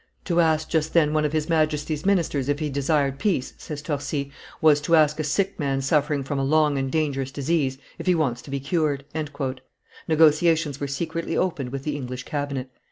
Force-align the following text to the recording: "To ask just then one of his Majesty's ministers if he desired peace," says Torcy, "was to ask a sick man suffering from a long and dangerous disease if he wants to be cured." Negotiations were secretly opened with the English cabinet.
"To 0.25 0.39
ask 0.39 0.67
just 0.67 0.93
then 0.95 1.13
one 1.13 1.25
of 1.25 1.31
his 1.31 1.47
Majesty's 1.47 2.07
ministers 2.07 2.49
if 2.49 2.57
he 2.57 2.71
desired 2.71 3.19
peace," 3.19 3.53
says 3.59 3.83
Torcy, 3.83 4.31
"was 4.59 4.81
to 4.81 4.95
ask 4.95 5.19
a 5.19 5.23
sick 5.23 5.59
man 5.59 5.79
suffering 5.83 6.23
from 6.23 6.39
a 6.39 6.43
long 6.43 6.79
and 6.79 6.91
dangerous 6.91 7.29
disease 7.31 7.77
if 7.99 8.07
he 8.07 8.15
wants 8.15 8.41
to 8.41 8.49
be 8.49 8.59
cured." 8.59 9.05
Negotiations 10.07 10.79
were 10.79 10.87
secretly 10.87 11.37
opened 11.37 11.69
with 11.71 11.83
the 11.83 11.95
English 11.95 12.23
cabinet. 12.23 12.71